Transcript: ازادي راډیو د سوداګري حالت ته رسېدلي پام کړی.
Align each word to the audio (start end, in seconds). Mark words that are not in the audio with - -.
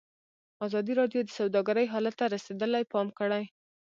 ازادي 0.65 0.93
راډیو 1.01 1.21
د 1.25 1.29
سوداګري 1.37 1.85
حالت 1.93 2.15
ته 2.19 2.25
رسېدلي 2.35 2.83
پام 2.93 3.07
کړی. 3.19 3.43